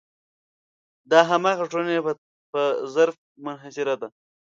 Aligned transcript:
دا 1.11 1.19
د 1.23 1.27
همغې 1.29 1.65
ټولنې 1.71 1.97
په 2.51 2.61
ظرف 2.93 3.15
منحصره 3.45 3.95
ده. 4.01 4.07